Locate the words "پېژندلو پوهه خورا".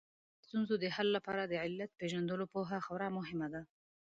1.99-3.07